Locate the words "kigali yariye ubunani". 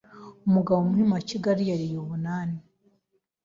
1.29-2.59